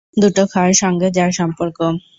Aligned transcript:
দুটো 0.17 0.43
খাওয়ার 0.51 0.75
সঙ্গে 0.81 1.07
যা 1.11 1.25
সম্পর্ক। 1.39 1.77